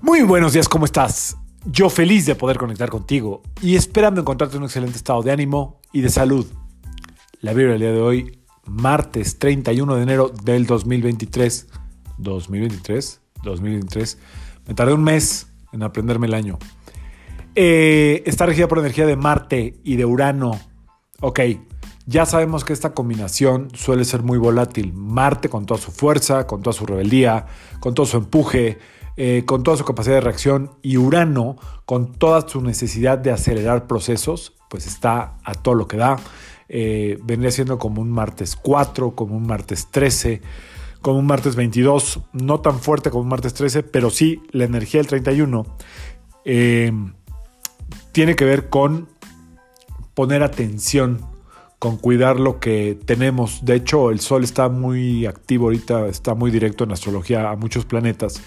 [0.00, 1.36] Muy buenos días, ¿cómo estás?
[1.64, 5.80] Yo feliz de poder conectar contigo y esperando encontrarte en un excelente estado de ánimo
[5.92, 6.46] y de salud.
[7.40, 11.66] La Biblia del día de hoy, martes 31 de enero del 2023.
[12.16, 14.18] 2023, 2023.
[14.68, 16.60] Me tardé un mes en aprenderme el año.
[17.56, 20.60] Eh, está regida por energía de Marte y de Urano.
[21.20, 21.40] Ok,
[22.06, 24.92] ya sabemos que esta combinación suele ser muy volátil.
[24.92, 27.46] Marte con toda su fuerza, con toda su rebeldía,
[27.80, 28.78] con todo su empuje,
[29.20, 33.88] eh, con toda su capacidad de reacción, y Urano con toda su necesidad de acelerar
[33.88, 36.20] procesos, pues está a todo lo que da.
[36.68, 40.40] Eh, vendría siendo como un martes 4, como un martes 13,
[41.02, 45.00] como un martes 22, no tan fuerte como un martes 13, pero sí la energía
[45.00, 45.66] del 31
[46.44, 46.92] eh,
[48.12, 49.08] tiene que ver con
[50.14, 51.26] poner atención,
[51.80, 53.64] con cuidar lo que tenemos.
[53.64, 57.84] De hecho, el Sol está muy activo ahorita, está muy directo en astrología a muchos
[57.84, 58.40] planetas.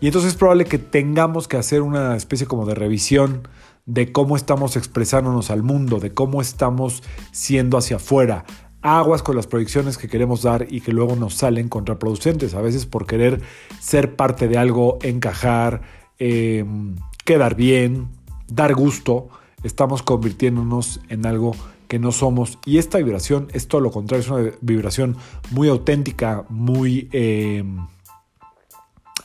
[0.00, 3.48] Y entonces es probable que tengamos que hacer una especie como de revisión
[3.88, 8.44] de cómo estamos expresándonos al mundo, de cómo estamos siendo hacia afuera.
[8.82, 12.84] Aguas con las proyecciones que queremos dar y que luego nos salen contraproducentes, a veces
[12.84, 13.40] por querer
[13.80, 15.80] ser parte de algo, encajar,
[16.18, 18.08] em, quedar bien,
[18.46, 19.30] dar gusto,
[19.62, 21.56] estamos convirtiéndonos en algo
[21.88, 22.58] que no somos.
[22.66, 25.16] Y esta vibración es todo lo contrario, es una vibración
[25.50, 27.08] muy auténtica, muy...
[27.12, 27.78] Em,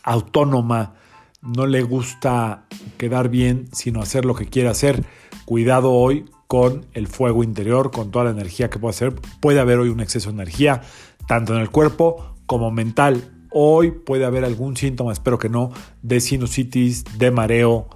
[0.03, 0.95] autónoma,
[1.41, 2.65] no le gusta
[2.97, 5.03] quedar bien, sino hacer lo que quiere hacer.
[5.45, 9.15] Cuidado hoy con el fuego interior, con toda la energía que puede hacer.
[9.41, 10.81] Puede haber hoy un exceso de energía,
[11.27, 13.31] tanto en el cuerpo como mental.
[13.51, 17.87] Hoy puede haber algún síntoma, espero que no, de sinusitis, de mareo,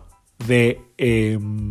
[0.48, 1.70] de em,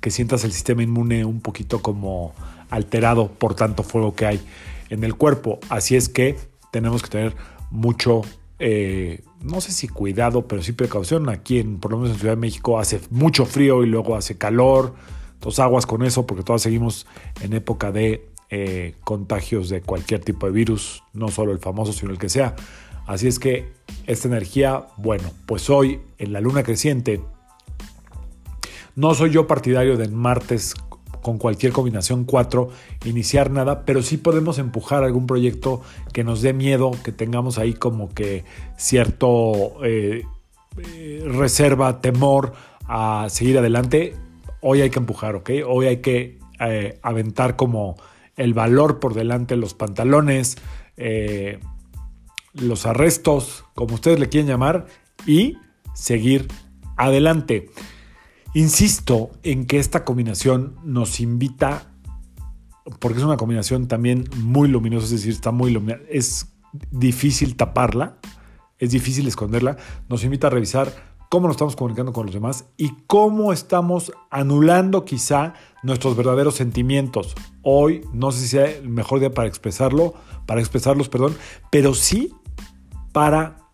[0.00, 2.32] que sientas el sistema inmune un poquito como
[2.70, 4.40] alterado por tanto fuego que hay
[4.90, 5.58] en el cuerpo.
[5.68, 6.36] Así es que
[6.70, 7.36] tenemos que tener
[7.70, 8.22] mucho
[8.58, 11.28] eh, no sé si cuidado, pero sí precaución.
[11.28, 14.36] Aquí, en, por lo menos en Ciudad de México, hace mucho frío y luego hace
[14.38, 14.94] calor.
[15.34, 17.06] Entonces, aguas con eso, porque todos seguimos
[17.42, 22.12] en época de eh, contagios de cualquier tipo de virus, no solo el famoso, sino
[22.12, 22.56] el que sea.
[23.06, 23.72] Así es que
[24.06, 27.20] esta energía, bueno, pues hoy en la luna creciente,
[28.96, 30.74] no soy yo partidario del martes
[31.26, 32.68] con cualquier combinación 4
[33.04, 35.82] iniciar nada, pero sí podemos empujar algún proyecto
[36.12, 38.44] que nos dé miedo, que tengamos ahí como que
[38.76, 40.22] cierto eh,
[40.78, 42.52] eh, reserva, temor
[42.86, 44.14] a seguir adelante.
[44.60, 45.50] Hoy hay que empujar, ¿ok?
[45.66, 47.96] Hoy hay que eh, aventar como
[48.36, 50.58] el valor por delante, los pantalones,
[52.54, 54.86] los arrestos, como ustedes le quieren llamar,
[55.26, 55.56] y
[55.92, 56.46] seguir
[56.96, 57.68] adelante.
[58.54, 61.92] Insisto en que esta combinación nos invita,
[63.00, 66.52] porque es una combinación también muy luminosa, es decir, está muy luminosa, es
[66.90, 68.18] difícil taparla,
[68.78, 69.76] es difícil esconderla,
[70.08, 70.92] nos invita a revisar
[71.28, 77.34] cómo nos estamos comunicando con los demás y cómo estamos anulando quizá nuestros verdaderos sentimientos.
[77.62, 80.14] Hoy no sé si sea el mejor día para expresarlo,
[80.46, 81.36] para expresarlos, perdón,
[81.70, 82.32] pero sí
[83.12, 83.65] para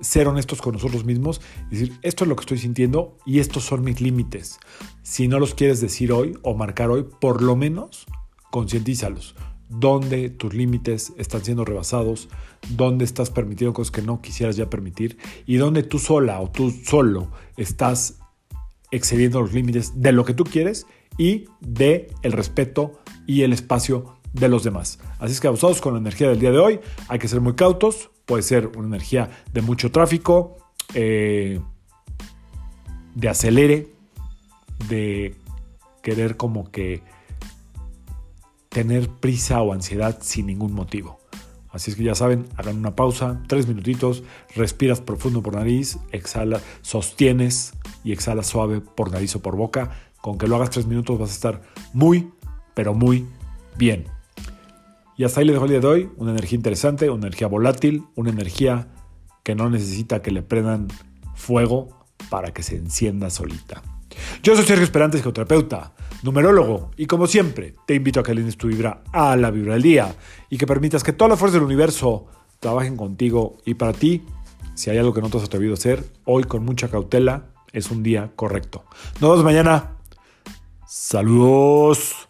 [0.00, 1.40] ser honestos con nosotros mismos
[1.70, 4.58] decir, esto es lo que estoy sintiendo y estos son mis límites.
[5.02, 8.06] Si no los quieres decir hoy o marcar hoy, por lo menos
[8.50, 9.34] concientízalos.
[9.68, 12.28] Dónde tus límites están siendo rebasados,
[12.70, 16.70] dónde estás permitiendo cosas que no quisieras ya permitir y dónde tú sola o tú
[16.70, 18.20] solo estás
[18.92, 20.86] excediendo los límites de lo que tú quieres
[21.18, 24.98] y de el respeto y el espacio de los demás.
[25.18, 27.54] Así es que abusados con la energía del día de hoy, hay que ser muy
[27.54, 30.56] cautos, puede ser una energía de mucho tráfico,
[30.94, 31.60] eh,
[33.14, 33.88] de acelere,
[34.88, 35.34] de
[36.02, 37.02] querer como que
[38.68, 41.18] tener prisa o ansiedad sin ningún motivo.
[41.70, 44.22] Así es que ya saben, hagan una pausa, tres minutitos,
[44.54, 47.74] respiras profundo por nariz, exhala, sostienes
[48.04, 49.90] y exhala suave por nariz o por boca.
[50.20, 52.30] Con que lo hagas tres minutos vas a estar muy,
[52.74, 53.26] pero muy
[53.76, 54.15] bien.
[55.16, 56.10] Y hasta ahí les dejo el día de hoy.
[56.16, 58.88] Una energía interesante, una energía volátil, una energía
[59.42, 60.88] que no necesita que le prendan
[61.34, 61.88] fuego
[62.28, 63.82] para que se encienda solita.
[64.42, 65.92] Yo soy Sergio Esperante, psicoterapeuta,
[66.22, 69.82] numerólogo, y como siempre, te invito a que alines tu vibra a la vibra del
[69.82, 70.16] día
[70.50, 72.26] y que permitas que todas las fuerzas del universo
[72.60, 74.22] trabajen contigo y para ti.
[74.74, 77.90] Si hay algo que no te has atrevido a hacer, hoy con mucha cautela es
[77.90, 78.84] un día correcto.
[79.20, 79.96] Nos vemos mañana.
[80.86, 82.25] Saludos.